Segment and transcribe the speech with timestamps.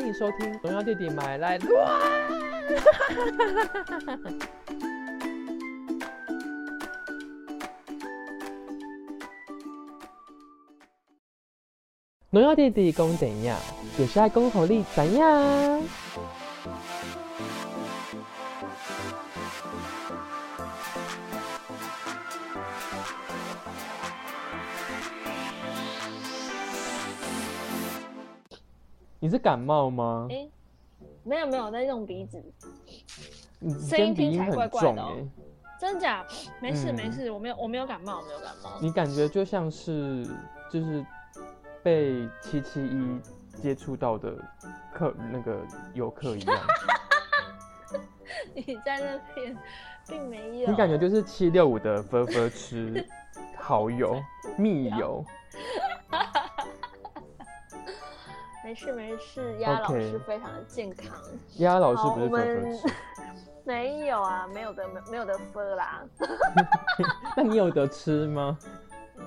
[0.00, 2.00] 欢迎收听《荣耀弟弟买来 乱》。
[12.30, 13.58] 荣耀弟弟讲怎样？
[13.98, 15.82] 有时爱讲互你怎样？
[29.30, 30.26] 是感冒吗？
[30.30, 30.48] 哎、
[31.22, 32.42] 没有没有，我在用鼻子，
[33.60, 35.06] 你声音听起来怪怪的
[35.78, 36.26] 真假？
[36.60, 36.94] 没事嗯。
[36.94, 38.78] 没事，我没有我没有感冒，我没有感冒。
[38.80, 40.26] 你感觉就像是
[40.70, 41.04] 就是
[41.82, 43.20] 被七七一
[43.62, 44.34] 接触到的
[44.92, 45.58] 客那个
[45.94, 46.58] 游客一样，
[48.54, 49.56] 你在那边
[50.06, 53.06] 并没有，你感觉就是七六五的分分吃
[53.56, 54.20] 好友
[54.58, 55.24] 密友，
[58.70, 61.20] 没事没事，鸭老师非常的健康。
[61.56, 62.92] 丫老师我不是分分
[63.66, 66.04] 没有啊，没有的没没有的分啦，
[67.36, 68.56] 那你有得吃吗？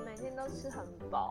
[0.02, 1.30] 每天都吃很饱。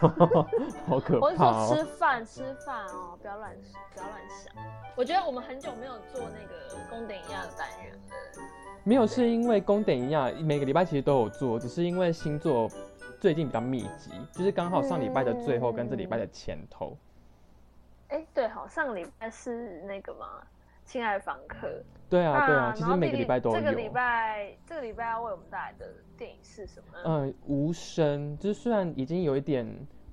[0.88, 1.36] 好可我是！
[1.36, 3.54] 说吃饭吃饭哦，不要乱
[3.94, 4.64] 不要乱想。
[4.96, 7.98] 我觉得我们很久没有做那个宫顶一样的单元了。
[8.82, 12.66] 没有，是因为宫顶一样，每个礼拜其实都有做，只是因为星座
[13.20, 16.96] 最近比较密集，就是刚好上礼拜的最后跟这礼拜的前头。
[18.12, 20.46] 哎，对，好，上个礼拜是那个嘛，
[20.84, 21.82] 亲爱的访客。
[22.10, 23.56] 对啊，对啊，其实每个礼拜都有。
[23.56, 27.04] 这个礼拜，这个礼拜要为我们带来的电影是什么呢？
[27.06, 29.66] 嗯，无声，就是虽然已经有一点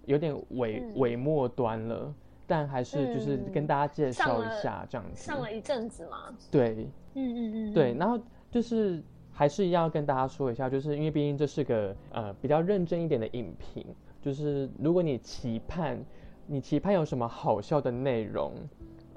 [0.05, 2.13] 有点尾嗯尾末端了，
[2.47, 5.21] 但还是就是嗯跟大家介绍一下这样子。
[5.21, 6.33] 上了一阵子嘛。
[6.49, 8.17] 对嗯嗯嗯，对，然后
[8.49, 13.85] 就是还是一样要跟大家说一下，就是因为毕竟这是个呃比较认真一点的影评，
[14.21, 16.01] 就是如果你期盼
[16.49, 18.53] 你期盼有什么好笑的内容。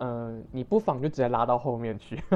[0.04, 2.20] 嗯、你不妨就直接拉到后面去，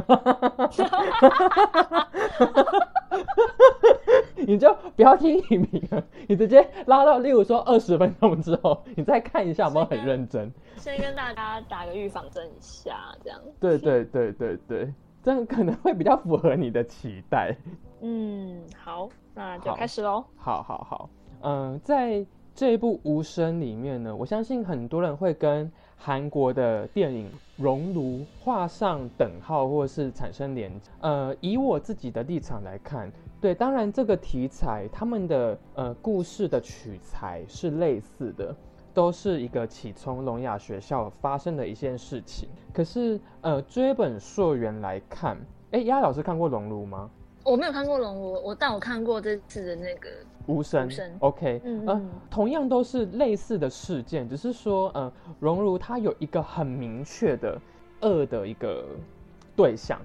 [4.46, 10.52] 你就不要听影评了，你直接拉到，例如说二十分钟之后，你再看一下有没有很认真。
[10.77, 13.40] 先跟大家打个预防针一下，这样。
[13.58, 17.57] 对对对对对，这样可能会比较符合你的期待。
[18.01, 20.24] 嗯，好，那就好开始喽。
[20.36, 22.24] 好好好，嗯，在
[22.56, 27.28] 这一部《无声》里面呢，我相信很多人会跟韩国的电影
[27.62, 30.90] 《熔炉》画上等号，或是产生连结。
[31.02, 33.12] 呃，以我自己的立场来看，
[33.42, 38.56] 对，当然这个题材他们的呃故事的取材是类似的。
[38.95, 45.36] 都是一个起从聋哑学校发生的一件事情，可是呃追本溯源来看，
[45.72, 47.11] 哎，丫老师看过《熔炉》吗？
[47.45, 50.08] 我没有看过《熔炉我但我看过这次的那个。
[50.46, 50.86] 无声。
[50.86, 51.17] 无声。
[51.20, 51.86] O k 呃嗯。
[51.89, 57.61] 嗯，同样都是类似的事件，只是说，呃，熔炉它有一个很明确的
[58.01, 58.84] 恶的一个
[59.55, 60.01] 对象，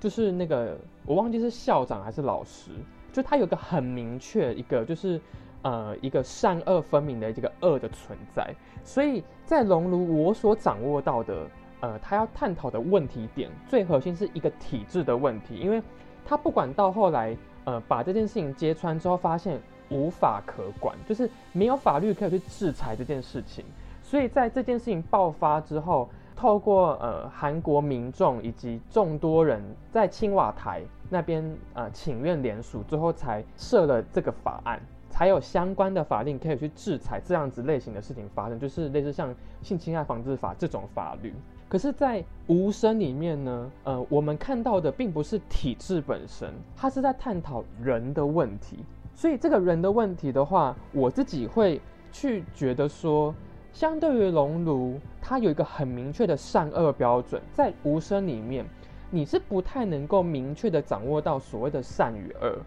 [0.00, 2.70] 就是那个我忘记是校长还是老师，
[3.12, 5.20] 就他有个很明确一个就是
[5.62, 11.46] 呃一个善恶分明的这个恶的存在，所以在熔炉我所掌握到的，
[11.80, 15.82] 呃，他要探讨的问题点最核心是一个体制的问题，因为
[16.24, 19.60] 他不管到后来，呃，把这件事情揭穿之后，发现
[19.90, 23.64] 无法可管，就是没有法律可以去制裁这件事情。
[24.02, 31.44] 所以在这件事情爆发之后，透过呃韩国民众以及众多人在青瓦台那边
[31.74, 34.80] 呃请愿联署，最后才设了这个法案，
[35.10, 41.34] 才有相关的法令可以去制裁这样子类型的事情发生，就是类似像性侵害防治法这种法律。
[41.68, 48.84] 可是，在无声里面呢，呃，我们看到的并不是体制本身，它是在探讨人的问题。
[49.16, 51.80] 所以，这个人的问题的话，我自己会
[52.12, 53.34] 去觉得说，
[53.72, 58.66] 相对于熔炉，它有一个很明确的善恶标准，在无声里面，
[59.10, 62.58] 你是不太能够明确的掌握到所谓的善与恶。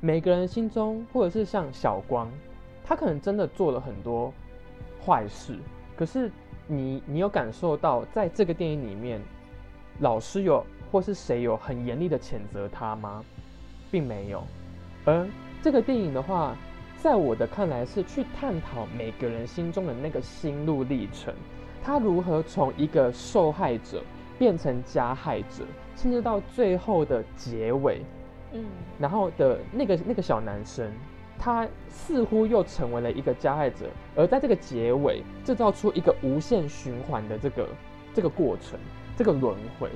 [0.00, 2.30] 每个人心中，或者是像小光，
[2.84, 4.32] 他可能真的做了很多
[5.04, 5.58] 坏事，
[5.96, 6.30] 可是
[6.68, 9.20] 你你有感受到，在这个电影里面，
[9.98, 13.24] 老师有或是谁有很严厉的谴责他吗？
[13.90, 14.44] 并没有。
[15.04, 15.26] 而
[15.66, 16.56] 这个电影的话，
[16.96, 21.34] 在我的看来是去探讨每个人心中的那个心路历程，
[21.82, 24.00] 他如何从一个受害者
[24.38, 25.64] 变成加害者，
[25.96, 28.00] 甚至到最后的结尾，
[28.52, 28.64] 嗯。
[29.00, 30.88] 然后的那个那个小男生，
[31.36, 37.68] 他似乎又成为了一个加害者，而在这个结尾制造出一个无限循环的这个
[38.14, 38.78] 这个过程，
[39.16, 39.90] 这个轮回。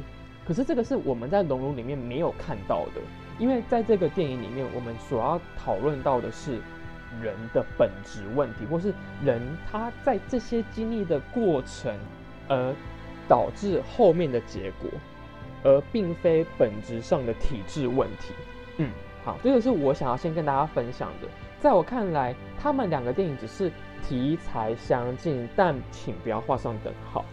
[0.44, 3.00] 可是这个是我们在《熔炉》里面没有看到的，
[3.40, 6.60] 因为在这个电影里面，我们所要讨论到的是
[7.20, 8.92] 人的本质问题，或是
[9.24, 9.40] 人
[9.72, 11.98] 他在这些经历的过程，
[12.46, 12.72] 而
[13.26, 14.90] 导致后面的结果，
[15.64, 18.34] 而并非本质上的体制问题。
[18.76, 18.90] 嗯，
[19.24, 21.28] 好，这个是我想要先跟大家分享的。
[21.60, 23.72] 在我看来，他们两个电影只是
[24.06, 27.24] 题材相近，但请不要画上等号。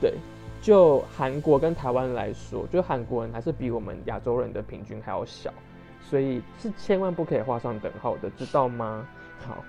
[0.00, 0.14] 对，
[0.60, 5.52] 就韩国跟台湾来说，就韩国人还是比我们亚洲人的平均还要小，
[6.02, 9.06] 所以是千万不可以画上等号的，知道吗？
[9.46, 9.64] 好，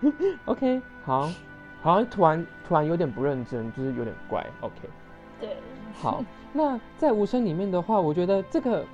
[0.46, 1.30] OK，好，
[1.82, 4.46] 好像突然突然有点不认真，就是有点怪。
[4.60, 4.74] OK，
[5.40, 5.56] 对，
[5.94, 8.84] 好， 那在无声里面的话，我觉得这个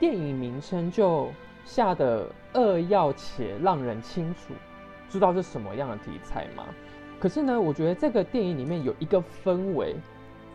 [0.00, 1.30] 电影名称就
[1.66, 4.54] 下的扼要且让人清楚
[5.10, 6.64] 知道是什么样的题材嘛。
[7.20, 9.94] 可是呢，我觉得这个电影里面有一个氛围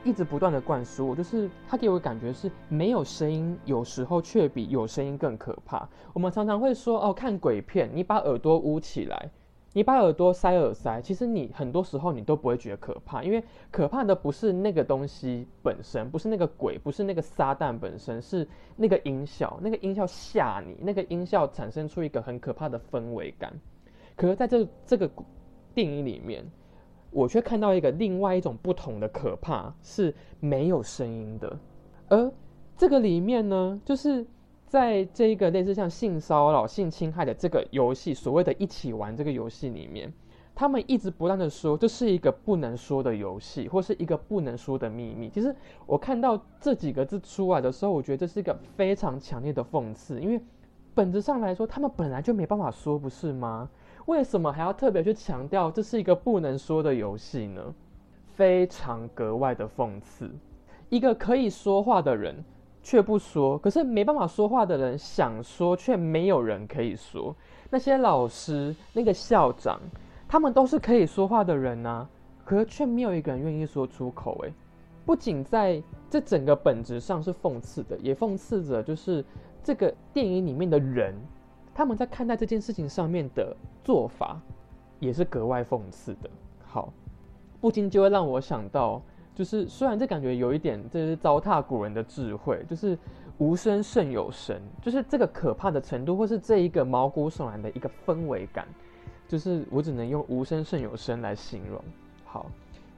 [0.04, 5.88] 一直不断的灌输我，就是他给我感觉是没有声音，有时候却比有声音更可怕。
[6.14, 9.30] 我们常常会说哦，看鬼片，你把耳朵捂起来，
[9.74, 18.48] 你把耳朵塞耳塞，其实你很多时候你都不会觉得可怕，因为可怕的不是那个东西本身，不是那个鬼，不是那个撒旦本身，是
[18.78, 23.54] 那个音效，那个音效吓你，那个音效产生出一个很可怕的氛围感。
[24.16, 25.10] 可是在这这个
[25.74, 26.44] 电影里面，
[27.12, 31.58] 我却看到一个另外一种不同的可怕，是没有声音的。
[32.08, 32.32] 而
[32.78, 34.26] 这个里面呢，就是
[34.68, 40.14] 在这一个类似像性骚扰、性侵害的这个游戏，所谓的一起玩这个游戏里面，
[40.56, 45.30] 他们一直不断的说这是一个不能说的游戏，或是一个不能说的秘密。
[45.30, 50.40] 其实我看到这几个字出来的时候，我觉得这是一个非常强烈的讽刺，因为
[50.94, 53.70] 本质上来说，他们本来就没办法说，不是吗？
[54.10, 57.62] 为什么还要特别去强调这是一个不能说的游戏呢？
[58.34, 60.28] 非常格外的讽刺。
[60.90, 62.44] 一个可以说话的人
[62.82, 67.36] 却不说，可是没办法说话的人想说却没有人可以说。
[67.70, 69.80] 那些老师、那个校长，
[70.28, 72.08] 他们都是可以说话的人呐，
[72.44, 74.40] 可是却没有一个人愿意说出口。
[74.42, 74.52] 诶，
[75.06, 75.80] 不仅在
[76.10, 79.24] 这整个本质上是讽刺的，也讽刺着就是
[79.64, 81.14] 这个电影里面的人。
[81.76, 83.56] 他们在看待这件事情上面的
[83.90, 84.40] 做法，
[85.00, 86.30] 也是格外讽刺的。
[86.64, 86.94] 好，
[87.60, 89.02] 不禁就会让我想到，
[89.34, 92.96] 就是虽然这感觉有一点，这是糟蹋古人的智慧，就是
[93.40, 98.68] 无声胜有声，就是这个可怕的程度，或是这一个毛骨悚然的一个氛围感，
[99.28, 101.84] 就是我只能用无声胜有声来形容。
[102.26, 102.46] 好，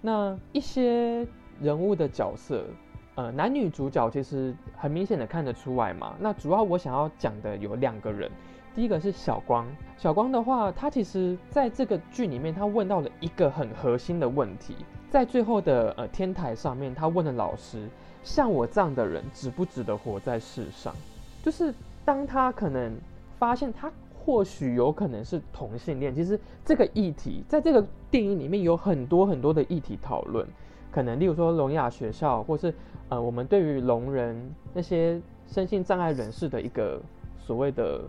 [0.02, 1.26] 那一些
[1.62, 2.66] 人物的角色。
[3.16, 6.16] 呃，男女主角其实很明显的看得出来嘛。
[6.18, 8.32] 那主要我想要讲的有两个人，
[8.74, 9.66] 第一个是小光。
[9.98, 14.76] 小光的话，他其实在这个剧里面，他问到了一个很核心的问题，
[15.10, 17.88] 在最后的呃天台上面，他问了老师：
[18.24, 20.94] 像我这样的人，值不值得活在世上？
[21.44, 21.74] 就是
[22.04, 22.92] 当他可能
[23.38, 30.48] 发现他或许有可能是同性恋，其实这个议题在这个电影里面有很多很多的议题讨论。
[30.92, 32.74] 可能，例如说聋哑学校，或是
[33.10, 34.36] 呃，我们对于聋人
[34.74, 37.02] 那些身心障碍人士的一个
[37.40, 38.02] 所谓的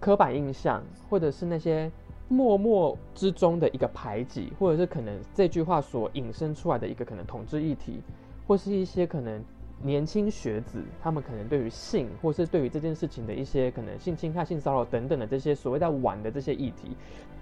[0.00, 1.90] 刻板印象，或者是那些
[2.28, 8.00] 默默之中的一个排挤，或者是可能这句话所引申出来的一个可能统治议题，
[8.46, 9.42] 或是一些可能
[9.82, 16.96] 年轻学子他们可能对于性，或是对于这件事情的一些可能性侵害、性骚扰等等的这些所谓在玩的这些议题，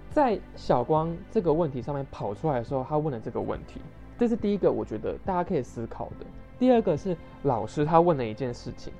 [0.09, 3.79] 在小光这个问题上面跑出来的时候，他问了这个问题。
[4.17, 6.25] 这是第一个，我觉得大家可以思考的。
[6.59, 8.93] 第二个是老师他问了一件事情：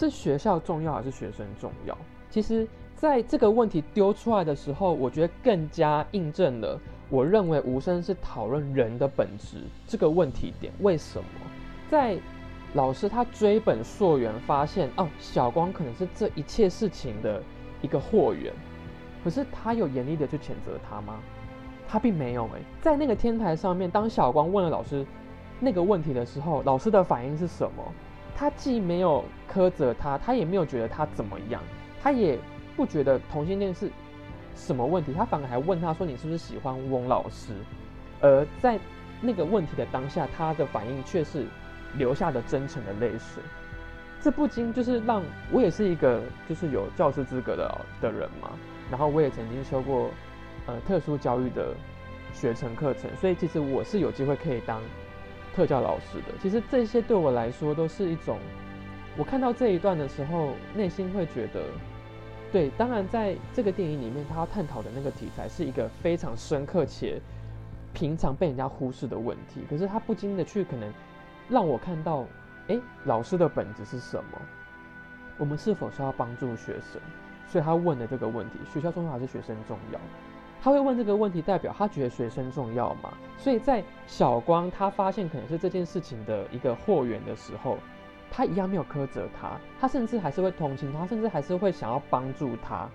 [0.00, 1.94] 是学校重要还是学生重要？
[2.30, 6.80] 其实，在这个问题丢出来的时候，我觉得更加印证了
[7.10, 10.72] 我认为无声是讨论人的本质这个问题点。
[10.80, 11.40] 为什么？
[11.90, 12.16] 在
[12.72, 17.42] 老师他追本溯源，发现哦，小光可能是这一切事情的
[17.82, 18.54] 一个祸源，
[19.22, 21.20] 可是他有严厉的去谴责他吗？
[21.86, 25.04] 他并没有诶，在那个天台上面，当小光问了老师
[25.58, 27.84] 那个问题的时候，老师的反应是什么？
[28.36, 31.62] 他既没有苛责他，他也没有觉得他怎么样，
[32.02, 32.38] 他也
[32.76, 33.90] 不觉得同性恋是
[34.54, 37.52] 什么问题，他反而还问他说：“你是不是喜欢翁老师？”
[38.20, 38.78] 而在
[39.20, 41.46] 那个问题的当下，他的反应却是
[41.96, 43.42] 流下的真诚的泪水。
[44.20, 48.50] 这不禁就是让我也是一个就是有教师资格的的人嘛，
[48.90, 50.10] 然后我也曾经修过。
[50.66, 51.74] 呃，特殊教育的
[52.34, 54.78] 学程课程，所以其实我是有机会可以当
[55.54, 56.36] 特教老师的。
[56.40, 58.38] 其实这些对我来说都是一种，
[59.16, 61.62] 我看到这一段的时候，内心会觉得，
[62.52, 67.20] 对，当然在这个电影里面，他要探讨的那个题材是一个非常深刻且
[67.92, 69.62] 平常被人家忽视的问题。
[69.68, 70.92] 可是他不经的去可能
[71.48, 72.24] 让我看到，
[72.68, 74.40] 哎，老师的本质是什么？
[75.38, 77.00] 我们是否是要帮助学生？
[77.48, 79.98] 所以他问的这个问题：学校重要还是学生重要？
[80.62, 83.14] 他会问这个问题，代表他觉得学生重要嘛？
[83.38, 87.78] 所以在小光他发现可能是这件事情的一个货源的时候，
[88.30, 92.88] 他一样没有苛责他，他甚至还是会同情他，甚至还是会想要帮助他。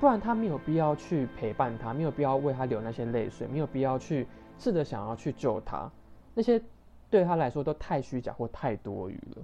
[0.00, 4.26] 不然他没有必要去陪伴他，没有必要为他流那些泪水，没有必要去
[4.58, 5.90] 试着想要去救他，
[6.34, 6.60] 那些
[7.08, 9.42] 对他来说都太虚假或太多余了。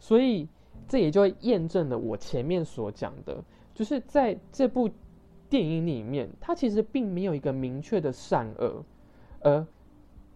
[0.00, 0.48] 所以
[0.88, 3.42] 这也就验证了我前面所讲的，
[3.74, 4.90] 就是在这部
[5.52, 8.82] 电影里面，它其实并没有一个明确的善恶，
[9.40, 9.66] 而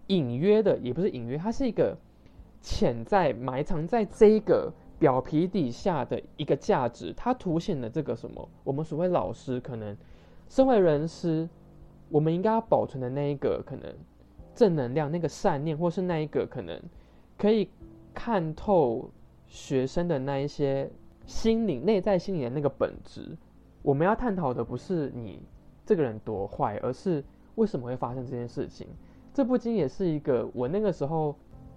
[0.08, 1.96] 隐约的也不是隐约，它是一个
[2.60, 4.70] 潜在埋藏在这个。
[4.98, 8.48] 表皮底下的一个价值，它凸显了这个什么？
[8.64, 9.94] 我们所谓老师可能
[10.48, 11.46] 身为人师，
[12.08, 13.94] 我们应该要保存的那一个可能
[14.54, 16.80] 正能量、那个善念，或是那一个可能
[17.36, 17.68] 可以
[18.14, 19.10] 看透
[19.46, 20.90] 学生的那一些
[21.26, 23.36] 心灵、内在心理的那个本质。
[23.86, 25.40] 我们要探讨的不是你
[25.86, 27.22] 这个人多坏，而是
[27.54, 28.88] 为什么会发生这件事情。
[29.32, 31.32] 这不禁也是一个我那个时候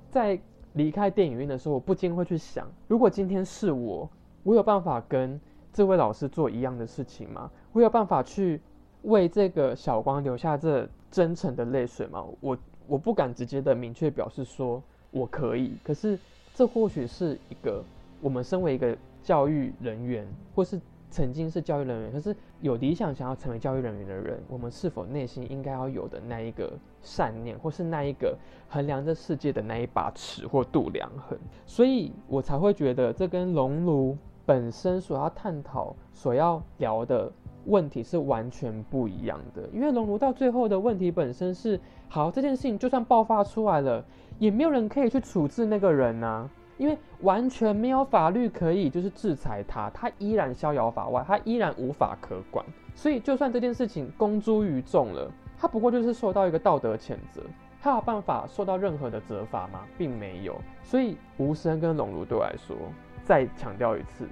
[0.10, 0.40] 在。
[0.74, 4.08] 离开电影院的时候，我不禁会去想：如果今天是我，
[4.44, 5.38] 我有办法跟
[5.74, 7.50] 这位老师做一样的事情吗？
[7.74, 8.62] 我有办法去
[9.02, 12.24] 为这个小光留下这真诚的泪水吗？
[12.40, 16.18] 我我不敢直接的明确表示说我可以，可是
[16.54, 17.84] 这或许是一个
[18.22, 20.80] 我们身为一个教育人员，或是。
[21.10, 28.38] 曾经是教育人员，可是有理想想要成为教育人员的人，我们是否内心应该要有的那一个善念，或是那一个
[28.70, 31.38] 衡量这世界的那一把尺或度量衡？
[31.66, 37.32] 所以我才会觉得这跟熔炉本身所要探讨、所要聊的
[37.66, 39.68] 问题是完全不一样的。
[39.74, 44.06] 因为熔炉到最后的问题本身是：好，这件事情就算爆发出来了，
[44.38, 46.48] 也没有人可以去处置那个人啊。
[46.80, 52.66] 因为完全没有法律可以就是制裁他，他依然逍遥法外，他依然无法可管。
[52.96, 57.44] 所以就算这件事情公诸于众了，他不过就是受到一个道德谴责，
[57.82, 59.82] 他有办法受到任何的责罚吗？
[59.98, 60.56] 并没有。
[60.82, 62.78] 所以无声跟龙如对我来说，
[63.26, 64.26] 再强调一次，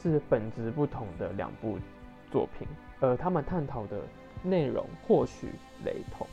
[0.00, 1.78] 是本质不同的两部
[2.30, 2.68] 作品，
[3.00, 4.00] 而他们探讨的
[4.44, 5.48] 内容或许
[5.84, 6.24] 雷同。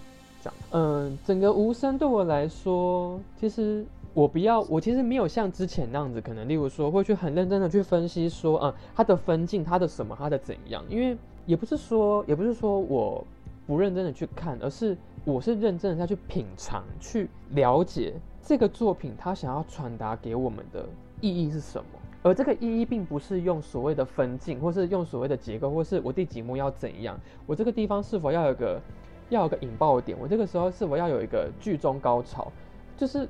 [0.44, 3.84] 这样，嗯，整个无声对我来说，其实。
[4.16, 10.82] 我不要，我其实没有像之前那样子，可能例如说会去很认真的去分析说，嗯，它的分镜，它的什么，它的怎样？
[10.88, 13.22] 因为也不是说，也不是说我
[13.68, 14.96] 不认真的去看，而是
[15.26, 20.88] 我是认真的在去品尝、去了解这个作品它想要传达给我们的
[21.20, 21.86] 意义是什么。
[22.24, 28.82] 而这个意义并不是用所谓的分镜，或是用所谓的结构，或是我第几幕要怎样，我这个地方是否要有个
[29.28, 32.50] 要有个引爆点，我这个时候是否要有一个剧中高潮，
[32.96, 33.28] 就是。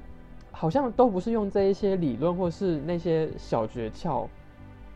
[0.57, 4.25] 好像都不是用这一些理论或是那些小诀窍、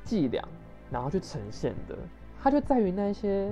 [0.06, 0.42] 伎俩，
[0.90, 1.98] 然后去呈现的。
[2.42, 3.52] 它就在于那些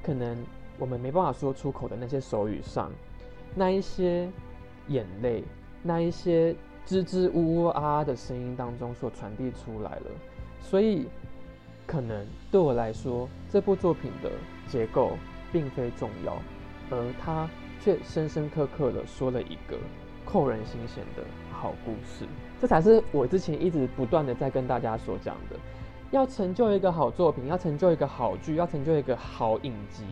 [0.00, 0.38] 可能
[0.78, 2.88] 我们没办法说出口的那些手语上，
[3.52, 4.30] 那一些
[4.86, 5.42] 眼泪，
[5.82, 6.54] 那一些
[6.86, 10.06] 支支吾吾啊的声音当中所传递出来了。
[10.60, 11.08] 所以，
[11.84, 14.30] 可能对我来说，这部作品的
[14.68, 15.18] 结构
[15.52, 16.36] 并非重要，
[16.90, 17.50] 而它
[17.80, 19.76] 却深深刻刻的说了一个。
[20.24, 22.26] 扣人心弦的好故事，
[22.60, 25.56] 这才是我之前一直不断的在跟大家所讲的。
[26.10, 30.04] 要成就一个好作品，要成就一个好剧，要成就一个好影集、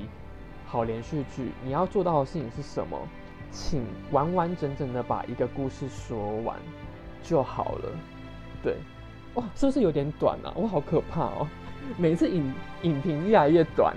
[0.67, 2.99] 好连续剧，你要做到的事情是什么？
[3.53, 6.57] 请完完整整的把一个故事说完
[7.23, 7.91] 就好了。
[8.63, 8.77] 对，
[9.35, 10.51] 哇，是不是有点短啊？
[10.57, 11.47] 我好可怕哦！
[11.97, 12.53] 每次影
[12.83, 13.95] 影评越来越短。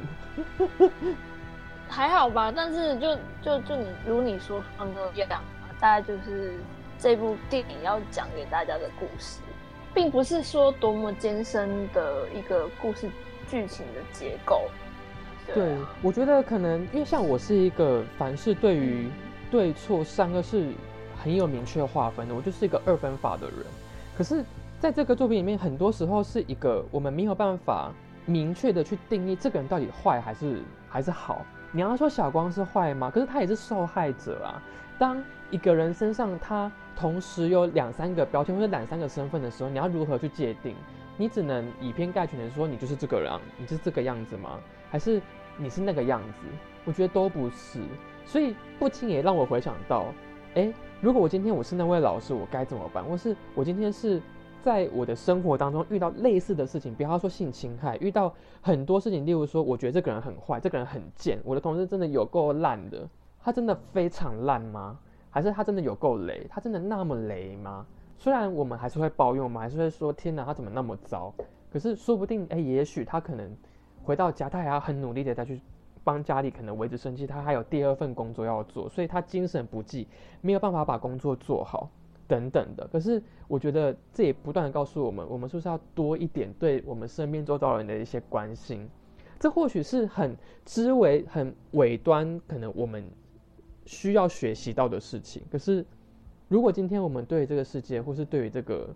[1.88, 5.42] 还好吧，但是就就就你如你说方哥一样。
[5.80, 6.58] 大概就是
[6.98, 9.40] 这部电影要讲给大家的故事，
[9.94, 13.10] 并不是说多么艰深的一个故事
[13.50, 14.64] 剧情的结构。
[15.54, 19.10] 对，我觉得可能因为像我是一个凡是对于
[19.52, 20.72] 对错善恶是
[21.22, 23.58] 很有明确划分的，我就是一个二分法的人。
[24.18, 24.44] 可是
[24.80, 27.92] 在这个作品里面，很多时候是一个我们没有办法
[28.26, 31.46] 明确的去定义这个人到底坏还是还是好。
[31.72, 33.12] 你要说小光是坏吗？
[33.14, 34.62] 可是他也是受害者啊。
[34.98, 40.76] 当一个人身上他同时有两三个标签或者两三个身份的时候，你要如何去界定？
[41.18, 44.60] 你只能以偏概全的说你就是这个人，你是这个样子吗？
[44.90, 45.22] 还是
[45.58, 46.46] 你是那个样子？
[46.86, 47.80] 我觉得都不是。
[48.26, 50.06] 所以不禁也让我回想到，
[50.56, 53.04] 哎，如果我今天我是那位老师，我该怎么办？
[53.04, 54.22] 或是我今天是
[54.64, 63.08] 在我的生活当中遇到类似的事情，比方说性侵害，遇到很多事情，例如说我觉得这个人很坏，这个人很贱，我的同事真的有够烂的。
[63.46, 64.98] 他真的非常烂吗？
[65.30, 66.48] 还是他真的有够雷？
[66.50, 67.86] 他真的那么雷吗？
[68.18, 71.32] 虽然我们还是会抱怨，我们还是会说天哪，他怎么那么糟？
[71.72, 73.56] 可是说不定，哎，也许他可能
[74.02, 75.62] 回到家，他还要很努力的再去
[76.04, 80.08] 帮家里可能维持生计，他还有第二份工作要做，所以他精神不济，
[80.42, 81.88] 没有办法把工作做好
[82.28, 82.88] 等等的。
[82.88, 88.90] 可是我觉得这也不断的告诉我们，我们是不是要多一点对我们身边周遭人的一些关心？
[89.38, 93.08] 这或许是很知微、很尾端，可能我们
[93.86, 95.42] 需要学习到的事情。
[95.52, 95.86] 可是
[96.48, 98.90] 如果今天我们对这个世界，或是对于这个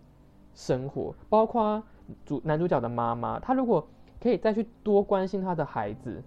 [0.54, 1.82] 生活，包括
[2.26, 3.88] 主男主角的妈妈，他如果
[4.20, 6.22] 可以再去多关心他的孩子，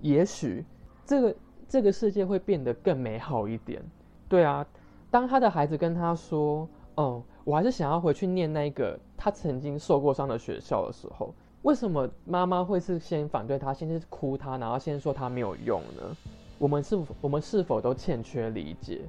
[0.00, 0.64] 也许
[1.04, 1.36] 这个
[1.68, 3.82] 这个世界会变得更美好一点。
[4.28, 4.66] 对啊，
[5.10, 16.16] 当他的孩子跟他说：“哦，我还是想要回去念那个他曾经受过伤的学校”的时候，为什么妈妈会是先反对他，先是哭他，然后先说他没有用呢？
[16.64, 19.02] 我们是我们是否都欠缺理解？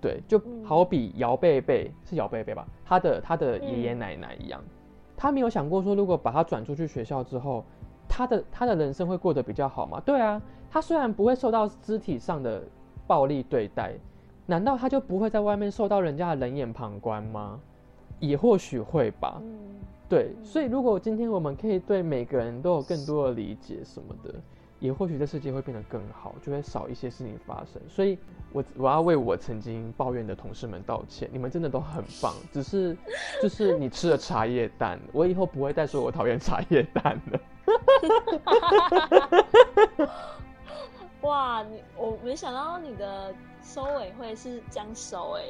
[0.00, 4.60] 对，就好比姚贝贝是姚贝贝吧，他的他的爷爷奶奶一样，
[5.16, 7.64] 他没有想过说，如果把他转出去学校之后。
[8.08, 10.00] 他的他的人生会过得比较好吗？
[10.06, 12.62] 对啊，他虽然不会受到肢体上的
[13.06, 13.94] 暴力对待，
[14.46, 17.60] 难道他就不会在外面受到人家的冷眼旁观吗？
[18.20, 19.42] 也或许会吧。
[20.08, 24.34] 对，所以如果今天我们可以对每个人都有更多的理解什么的，
[24.78, 27.80] 也或许这世界会变得更好，就会少一些事情发生。
[27.88, 28.18] 所以，
[28.52, 32.34] 我我要为我曾经抱怨的同事们道歉，你们真的都很棒。
[32.52, 32.94] 只是，
[33.42, 37.40] 就是你吃了茶叶蛋，我以后不会再说我讨厌茶叶蛋了。
[41.22, 45.42] 哇，你我没想到你的收尾会是这样收哎。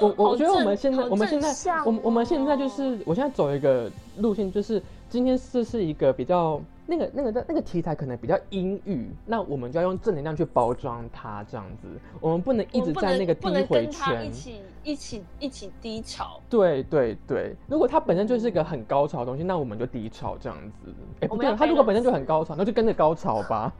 [0.00, 6.58] 我 我觉得我们现在我们现在我我们现在就是我现在走一个路线，就是今天这是一个比较。
[6.90, 11.86] 那个、那个、那那个题材可能比较阴郁，那我们就要用正能量去包装它，这样子，
[12.20, 16.40] 我们不能一直在那个低回圈，一起、一起、一起低潮。
[16.50, 20.92] 对对对，如果它本身就是一个很高潮的东西，那我们就低潮这样子。
[21.20, 23.72] 哎，不对，它如果本身就很高潮，那就跟着高潮吧。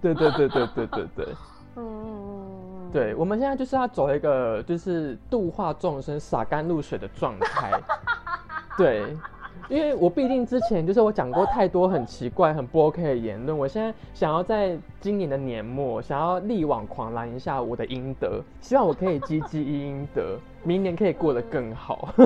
[0.00, 1.28] 对对对对对对对。
[1.76, 7.78] 嗯，对，我们现在就是要走一个就是度化众生、洒甘露水的状态。
[8.78, 9.14] 对。
[9.68, 22.14] 因为我毕竟之前就是我讲过太多很奇怪、很不 OK 的言论，我现在想要在今年的年末想要力挽狂澜一下我的阴德，希望我可以积积阴德，明年可以过得更好。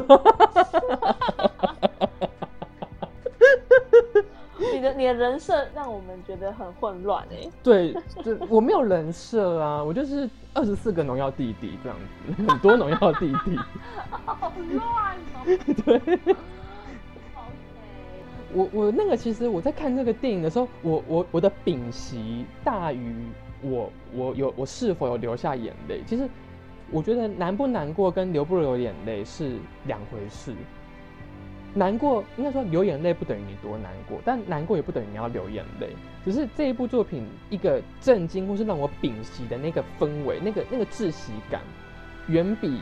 [4.73, 7.51] 你的你的人设让我们觉得很混乱哎。
[7.63, 11.99] 对，就我没有人设啊，我就是二十四个农药弟弟这样
[12.37, 13.59] 子，很多农药弟弟。
[14.25, 15.45] 好乱哦。
[15.85, 16.01] 对。
[18.53, 23.15] 我我那个其实我在看这个电影的时候，我我我的屏息大于
[23.63, 26.03] 我我有我是否有流下眼泪。
[26.07, 26.29] 其实
[26.91, 30.55] 我觉得难不难过跟流不流眼泪是两回事。
[31.73, 35.91] 难过应该说流眼泪不等于你多难过，但难过也不等于你要流眼泪。
[36.25, 41.61] 只是这一部作品一个震惊或是让我屏息的那个氛围，那个那个窒息感，
[42.27, 42.81] 远比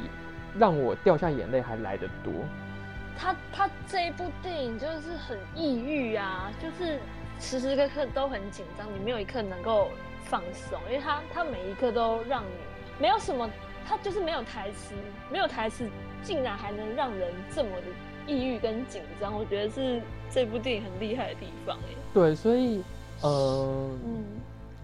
[0.59, 2.33] 让我掉下眼泪还来得多。
[3.19, 7.01] 他他这一部电影就是很抑郁啊，就是
[7.41, 9.89] 时时刻刻都很紧张，你没有一刻能够
[10.23, 12.51] 放松，因为他他每一刻都让你
[13.01, 13.51] 没有什么，
[13.85, 14.95] 他就是没有台词，
[15.33, 15.89] 没有台词，
[16.23, 20.01] 竟然还能让人这么的抑郁跟紧张，我觉得是
[20.31, 21.95] 这部电影很厉害的地方哎。
[22.15, 22.83] 对，所以
[23.21, 24.25] 呃，嗯，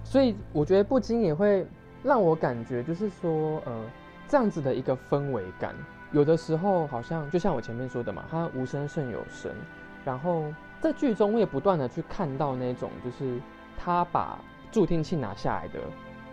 [0.03, 1.65] 所以我觉得不禁也会
[2.03, 3.81] 让我感觉就是说，呃，
[4.29, 5.73] 这样子的一个氛围感。
[6.15, 9.51] 有的时候好像就像我前面说的嘛，他无声胜有声。
[10.05, 10.45] 然后
[10.81, 13.41] 在剧中，我也不断的去看到那种，就是
[13.77, 14.39] 他把
[14.71, 15.81] 助听器拿下来的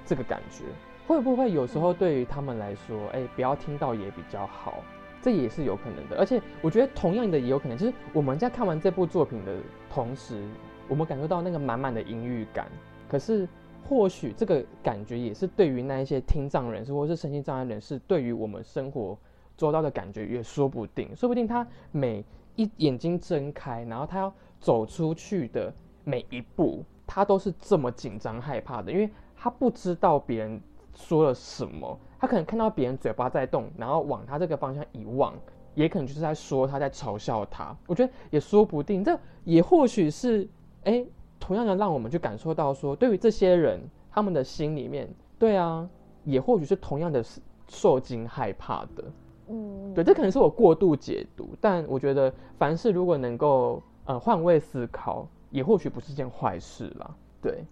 [0.05, 0.65] 这个感觉，
[1.07, 4.83] 会不会有时候对于他们来说，哎，不要听到也比较好，
[5.19, 6.17] 这也是有可能的。
[6.19, 9.55] 而且我觉得同样的也有可能，就是我们在看完这部作品的
[9.89, 10.43] 同时，
[10.87, 12.67] 我们感受到那个满满的阴郁感。
[13.09, 13.47] 可是
[13.89, 19.17] 或许这个感觉也是对于那一些听障人士或是身心障碍人士，对于我们生活。
[19.61, 25.71] 收到的感觉也说不定，说不定他每一眼睛睁开，然后他要走出去的
[26.03, 30.59] 每一步，他都是这么紧张害怕的，因为他不知道别人
[30.95, 35.35] 说了什么，他可能看到别人嘴巴在动，然后往他这个方向一望，
[35.75, 37.77] 也可能就是在说他在嘲笑他。
[37.85, 40.49] 我觉得也说不定，这也或许是
[40.85, 41.05] 哎，
[41.39, 45.87] 同样的让我们去感受到说，对于这些人他们的心里面，对啊，
[46.23, 47.23] 也或许是同样的
[47.67, 49.03] 受惊害怕的。
[49.51, 57.15] 嗯，对，这可能是我过度解读，但我觉得凡事如果能够呃换位思考，也或许不是件坏事啦。
[57.41, 57.65] 对，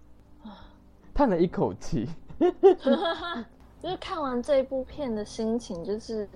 [1.14, 2.06] 叹了一口气，
[3.80, 6.28] 就是看完这一部片的心情，就是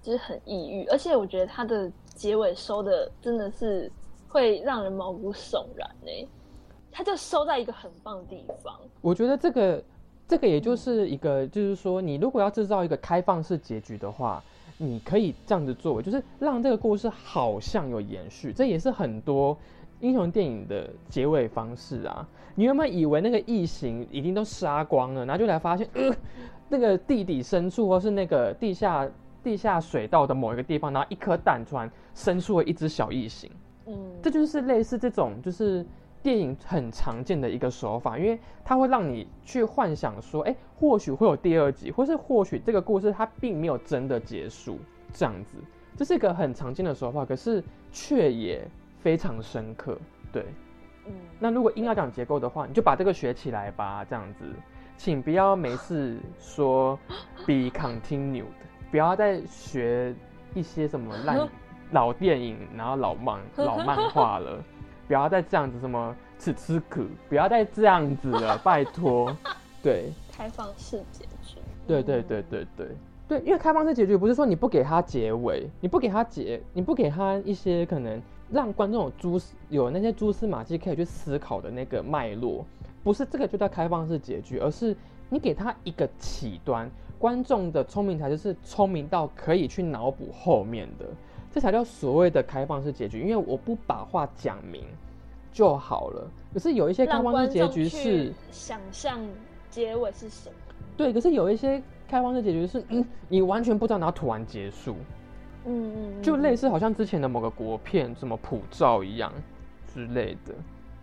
[0.00, 3.90] 就是很抑郁，而且我觉得它的结尾收的真的是。
[4.28, 6.28] 会让人毛骨悚然呢。
[6.92, 8.78] 它就收在一个很棒的地方。
[9.00, 9.82] 我觉得这个
[10.28, 14.42] 这个也就是一个，就是说，你如果要制造一个开放式结局的话，
[14.78, 18.52] 你可以这样子做，就是让这个故事好像有延续。
[18.52, 19.56] 这也是很多
[20.00, 22.26] 英雄电影的结尾方式啊。
[22.54, 26.14] 你原本以为那个异形已经都杀光了，然后就来发现，呃，
[26.68, 29.08] 那个地底深处或是那个地下
[29.42, 33.50] 地下水道的某一个地方，然后一颗蛋突然生出了一只小异形。
[33.86, 35.84] 嗯，这就是类似这种，就是
[36.26, 44.76] 电影很常见的一个手法，因为它会让你去幻想说，哎，或许会有第二集，或是或许这个故事它并没有真的结束，
[45.12, 45.56] 这样子，
[45.96, 47.62] 这是一个很常见的手法，可是
[47.92, 48.66] 却也
[48.98, 49.96] 非常深刻，
[50.32, 50.44] 对。
[51.06, 54.44] 嗯，那如果硬要讲结构的话，你就把这个学起来吧，这样子，
[54.96, 56.98] 请不要没事说
[57.46, 58.46] be continued，
[58.90, 60.12] 不要再学
[60.54, 61.48] 一些什么烂
[61.92, 64.60] 老电影，然后老漫 老漫画了，
[65.06, 69.34] 不要再这样子什么吃吃苦，不要再这样子了， 拜托。
[69.82, 71.58] 对，开放式结局。
[71.86, 72.88] 对对对对对
[73.28, 82.64] 对，因为开放式结局不是说你不给他结尾，你不给他结，你不给他一些可能让观众有蛛丝有那些蛛丝马迹可以去思考的那个脉络，
[83.04, 84.96] 不是这个就叫开放式结局，而是
[85.28, 91.06] 你给他一个起端，观众的聪明才就是聪明到可以去脑补后面的，
[91.56, 93.22] 这才叫所谓的开放式结局。
[93.22, 94.84] 因为我不把话讲明
[95.50, 98.30] 就好了，可是有一些开放式结局是。
[98.52, 99.18] 想象
[99.70, 100.54] 结尾是什么。
[100.98, 104.96] 对，可是有一些开放式结局是，嗯，你完全不知道，然后突然结束，
[105.64, 109.32] 嗯嗯，嗯就类似好像之前的某个国片，什么普照一样
[109.94, 110.54] 之类的，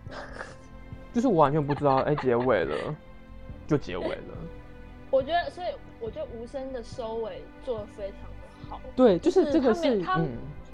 [1.16, 2.96] 就是我完全不知道，哎、结尾了，
[3.66, 4.38] 就结尾了。
[5.10, 5.68] 我觉得，所以
[6.00, 8.33] 我觉得无声的收尾做的非常的
[8.70, 8.80] 好。
[8.96, 10.28] 对，就是这个是，他他嗯，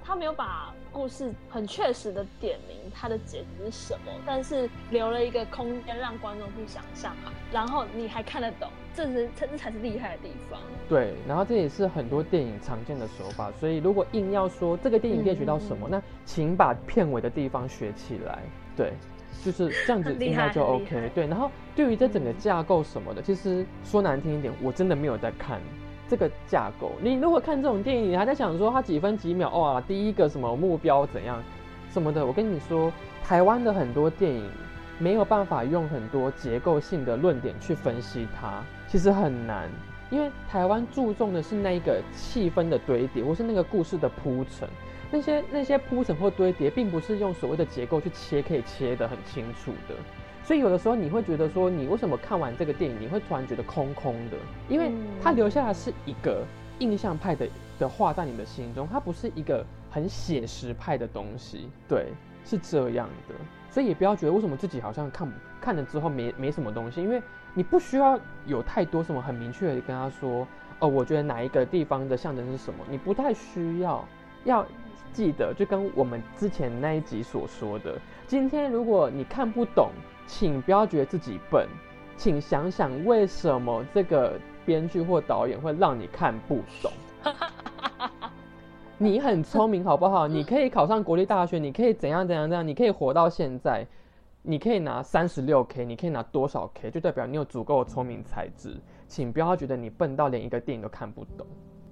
[0.04, 10.60] 他没有把故事很确实的点明他的结局是什么，但是留了一个空间让观众去想象嘛，然后你还看得懂，这是这这才是厉害的地方。
[10.89, 18.39] 对，然后这也是很多电影常见的手法，所以如果硬要说这个电影可以学到什么，那请把片尾的地方学起来。
[18.75, 18.93] 对，
[19.43, 21.12] 就是这样子应该就 OK。
[21.13, 25.62] 对，然后对于这整个嗯架构什么的，其实说难听一点，我真的没有在看
[26.10, 26.91] 这个架构。
[27.02, 31.41] 你如果看这种电影，你还在想说它几分几秒哇，第一个什么目标怎样
[31.91, 32.91] 什么的，我跟你说，
[33.24, 34.50] 台湾的很多电影
[34.98, 39.69] 没有办法用很多结构性的论点去分析它，其实很难。
[40.10, 44.67] 因为台湾注重的是那一个气氛的堆叠，或是那个故事的铺陈。
[45.12, 49.95] 那些那些铺陈或堆叠，并不是用所谓的结构去切，可以切得很清楚的。
[50.49, 54.38] 所以有的时候你会觉得说，你为什么看完这个电影，你会突然觉得空空的？
[54.67, 56.43] 因为它留下的是一个
[56.79, 61.69] 印象派的的画在你的心中，它不是一个很写实派的东西。
[61.88, 62.07] 对，
[62.43, 63.35] 是这样的。
[63.69, 65.31] 所以也不要觉得为什么自己好像看
[65.62, 67.21] 看了之后没没什么东西，因为
[67.53, 70.47] 你不需要有太多什么很明确的跟他说，
[70.79, 74.03] 哦，我觉得哪一个地方的象征是什么，你不太需要。
[74.45, 74.65] 要
[75.12, 79.91] 记得，就跟我们之前那一集所说的，今天如果你看不懂，
[80.30, 81.68] 请不要觉得自己笨，
[82.15, 86.92] 请想想为什么这个编剧或导演会让你看不懂。
[89.00, 90.28] 你很聪明，好不好？
[90.28, 93.88] 你可以考上国立大学，你可以怎样怎样怎样，你可以活到现在，
[94.44, 98.78] 你可以拿三十六 K，你可以拿多少 K，就代表你有足够的聪明才智。
[99.08, 101.48] 请不要觉得你笨到连一个电影都看不懂。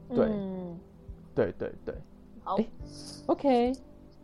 [0.10, 0.78] 对嗯，
[1.34, 1.96] 对对对
[2.44, 2.66] 好，哎
[3.26, 3.74] ，OK，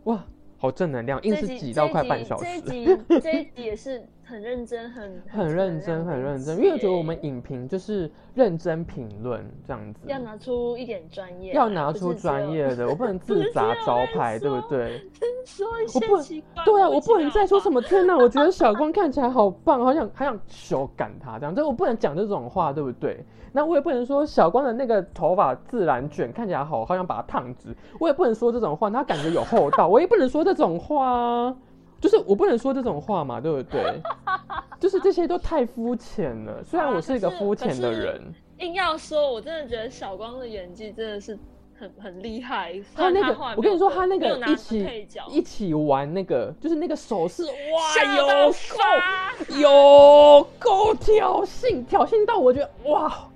[0.03, 0.23] 哇，
[0.63, 2.45] 好正能量，硬是挤到快半小时。
[2.45, 15.01] 这一集这一集也是很认真，很很认真，很认真，因为我觉得我们影评就是认真评论这样子，要拿出一点专业，要拿出专业的，我不能 自砸招牌，对不对？
[15.45, 17.81] 说一些我不奇怪对啊，我不能再说什么。
[17.81, 23.23] 天哪，我觉得小光看起来好棒，好想还想手赶他这样，这我不能讲这种话，对不对？
[23.51, 31.55] 那我也不能说小光的那个头发自然卷看起来好，好想把它烫直，我也不能说这种话，他感觉有厚道，我也不能说这种话啊，
[32.03, 34.01] 就是我不能说这种话嘛，对不对？
[34.77, 38.21] 就是这些都太肤浅了，虽然我是一个肤浅的人。
[38.59, 41.39] 硬要说，我真的觉得小光的演技真的是
[41.79, 42.77] 很很厉害。
[42.93, 53.29] 他那个我跟你说，他那个一起一起玩那个，就是那个手势，哇，有到够有够挑衅，挑衅到我觉得哇，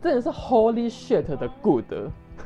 [0.00, 1.84] 真的是 Holy shit 的 good。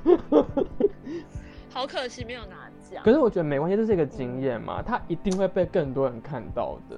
[1.70, 3.02] 好可惜没有拿奖。
[3.04, 6.96] 可是我觉得没关系，这是一个经验嘛，他一定会被更多人看到的。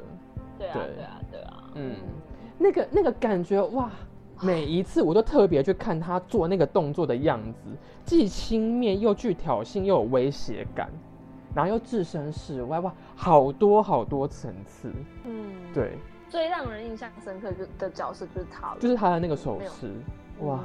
[0.59, 1.65] 对啊，对对啊，对啊。
[1.75, 1.97] 嗯，
[2.59, 3.91] 那个那个感觉哇，
[4.41, 7.71] 每一次我都特别去看他做那个动作的样子，
[8.05, 10.89] 既轻蔑又具挑衅又有威胁感。
[11.53, 14.89] 然后又置身事外，哇，好多好多层次。
[15.25, 15.99] 嗯，对，
[16.29, 19.91] 最让人印象深刻就的角色就是他了，就是他的那个手势，
[20.43, 20.61] 哇，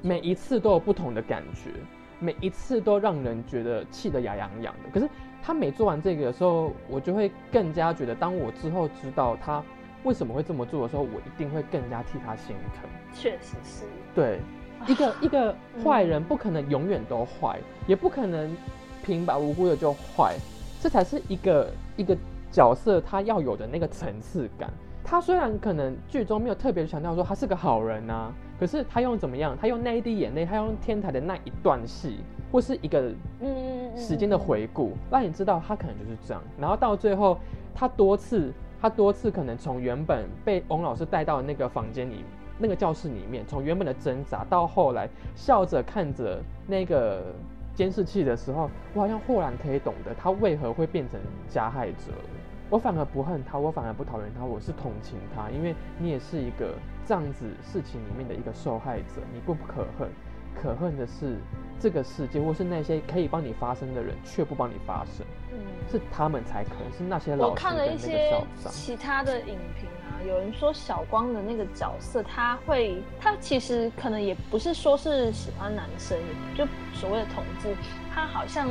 [0.00, 1.70] 每一次都有不同的感觉，
[2.18, 4.90] 每一次都让人觉得气得牙痒痒的。
[4.92, 5.08] 可是
[5.42, 9.62] 他每做完这个的时候，我就会更加觉得，当我之后知道他
[10.04, 12.88] 为什么会这么做的时候，我一定会更加替他心疼。
[13.14, 14.40] 确实是，对，
[14.86, 15.54] 一个一个
[15.84, 18.54] 坏人嗯不可能永远都坏，也不可能
[19.02, 20.36] 平白无故的就坏，
[20.80, 22.16] 这才是一个一个
[22.50, 24.70] 角色他要有的那个层次感。
[25.04, 29.56] 他虽然可能剧中没有特别强调说他是个好人呐、可是他用怎么样？
[29.60, 32.18] 他用那一滴眼泪，他用天台的那一段戏，
[32.50, 36.42] 或是一个嗯时间的回顾，让你知道他可能就是这样。
[36.58, 37.38] 然后到最后，
[37.74, 42.24] 他多次，他多次可能从原本被翁老师带到那个房间里，
[42.58, 47.32] 那个教室里面，从原本的挣扎到后来笑着看着那个
[47.74, 52.30] 监视器的时候，我好像豁然可以懂得他为何会变成加害者了。
[52.70, 56.74] 我反而不恨他，我反而不讨厌他，我是同情他，因为你也是一个
[57.06, 60.08] 这样子事情里面的一个受害者，你不可恨，
[60.54, 61.38] 可恨的是
[61.80, 65.58] 这个世界，或是那些可以帮你发声的人却不帮你发声，嗯
[65.90, 68.68] 是他们才可能是那些老我看师跟那个了一些。
[68.68, 76.18] 其他的影评啊，有人说小光的那个角色，他会，他其实可能也不是说是喜欢男生，
[76.54, 77.74] 就所谓的同志，
[78.14, 78.68] 他好像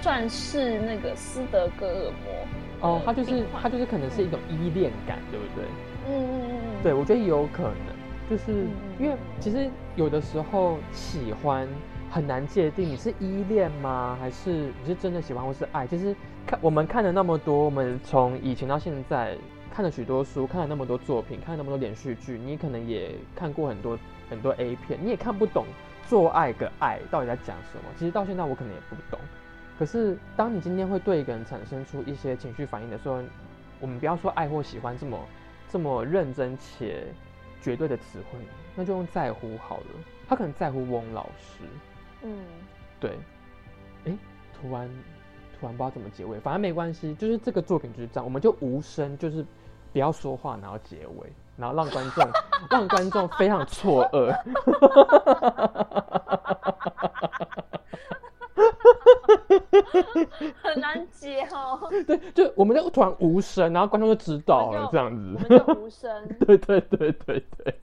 [0.00, 2.32] 算是那个斯德哥尔摩
[2.80, 5.64] 哦，的他就是他就是可能是一种依恋感，对不对？
[6.08, 7.94] 嗯嗯嗯嗯，对，我觉得也有可能，
[8.28, 11.68] 就是嗯因为其实有的时候喜欢
[12.10, 14.16] 很难界定，你是依恋吗？
[14.20, 15.86] 还是你是真的喜欢或是爱？
[15.86, 16.14] 其实
[16.46, 19.36] 看我们看了那么多，我们从以前到现在
[19.72, 25.66] 看了许多书，看了那么多作品，看了那么多连续剧，你可能也看过很多很多 A 片，你也看不懂
[26.08, 27.84] 做爱的爱到底在讲什么。
[27.98, 29.20] 其实到现在我可能也不懂。
[29.80, 33.22] 可是当你今天会对一个人产生出一些情绪反应的时候，
[33.80, 35.18] 我们不要说爱或喜欢这么
[35.70, 37.06] 这么认真且
[37.62, 38.38] 绝对的词汇，
[38.76, 39.86] 那就用在乎好了。
[40.28, 41.64] 他可能在乎翁老师，
[42.20, 42.44] 嗯，
[43.00, 43.18] 对，
[44.04, 44.12] 哎，
[44.52, 44.86] 突然
[45.58, 49.42] 突然不知道怎么结尾，反正没关系，就是这个作品就是这样，我们就无声，就是
[49.94, 52.28] 不要说话，然后结尾，然后让观众
[52.70, 54.36] 让观众非常错愕。
[60.62, 61.78] 很难解哦。
[62.06, 65.64] 对就我们就突然无声然后观众就知道了这样子。
[65.78, 66.10] 无声。
[66.46, 67.74] 对对对对对。